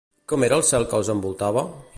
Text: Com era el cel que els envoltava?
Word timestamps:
Com 0.31 0.45
era 0.47 0.57
el 0.61 0.65
cel 0.71 0.89
que 0.95 0.99
els 1.01 1.15
envoltava? 1.17 1.69